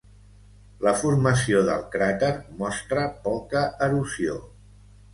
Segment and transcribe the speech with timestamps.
[0.85, 2.33] La formació del cràter
[2.65, 4.45] mostra poca erosió.